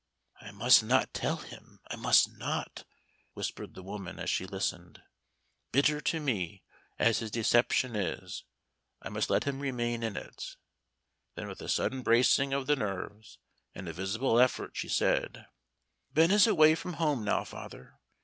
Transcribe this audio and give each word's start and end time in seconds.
"I 0.41 0.49
must 0.49 0.81
not 0.81 1.13
tell 1.13 1.37
him; 1.37 1.79
I 1.91 1.95
must 1.95 2.27
not," 2.35 2.85
whispered 3.33 3.75
the 3.75 3.83
woman 3.83 4.17
as 4.17 4.31
she 4.31 4.47
listened. 4.47 5.03
"Bitter 5.71 6.01
to 6.01 6.19
me 6.19 6.63
as 6.97 7.19
his 7.19 7.29
deception 7.29 7.95
is, 7.95 8.43
I 8.99 9.09
must 9.09 9.29
let 9.29 9.43
him 9.43 9.59
remain 9.59 10.01
in 10.01 10.17
it." 10.17 10.55
Then 11.35 11.47
with 11.47 11.61
a 11.61 11.69
sudden 11.69 12.01
bracing 12.01 12.51
of 12.51 12.65
the 12.65 12.75
nerves, 12.75 13.37
and 13.75 13.87
a 13.87 13.93
visible 13.93 14.39
effort, 14.39 14.71
she 14.73 14.89
said: 14.89 15.45
"Ben 16.11 16.31
is 16.31 16.47
away 16.47 16.73
from 16.73 16.93
home 16.93 17.23
now, 17.23 17.43
father. 17.43 17.99